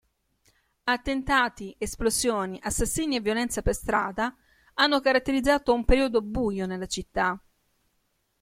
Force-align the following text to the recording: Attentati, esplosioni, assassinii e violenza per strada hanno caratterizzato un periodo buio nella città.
Attentati, 0.85 1.75
esplosioni, 1.77 2.59
assassinii 2.63 3.17
e 3.17 3.21
violenza 3.21 3.61
per 3.61 3.75
strada 3.75 4.35
hanno 4.73 4.99
caratterizzato 4.99 5.75
un 5.75 5.85
periodo 5.85 6.23
buio 6.23 6.65
nella 6.65 6.87
città. 6.87 7.39